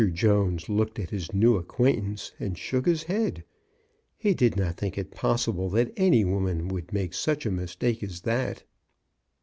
Jones 0.13 0.67
looked 0.67 0.97
at 0.97 1.11
his 1.11 1.31
new 1.31 1.57
acquaintance 1.57 2.31
and 2.39 2.57
shook 2.57 2.87
his 2.87 3.03
head. 3.03 3.43
He 4.17 4.33
did 4.33 4.57
not 4.57 4.75
think 4.75 4.97
it 4.97 5.11
pos 5.11 5.45
sible 5.45 5.71
that 5.73 5.93
any 5.95 6.25
woman 6.25 6.69
would 6.69 6.91
make 6.91 7.13
such 7.13 7.45
a 7.45 7.51
mis 7.51 7.75
take 7.75 8.01
as 8.01 8.21
that. 8.21 8.63